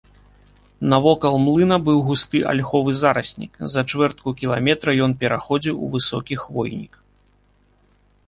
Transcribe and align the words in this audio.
Навокал 0.93 1.35
млына 1.43 1.77
быў 1.89 1.99
густы 2.07 2.39
альховы 2.53 2.95
зараснік, 3.01 3.53
за 3.75 3.81
чвэртку 3.91 4.27
кіламетра 4.41 4.97
ён 5.09 5.15
пераходзіў 5.25 5.75
у 5.89 5.93
высокі 5.97 6.35
хвойнік. 6.45 6.93